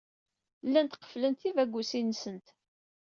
Llant 0.65 0.93
qefflent 1.01 1.39
tibagusin-nsent. 1.41 2.47